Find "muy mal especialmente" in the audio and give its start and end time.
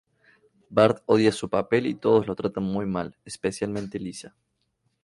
2.63-3.99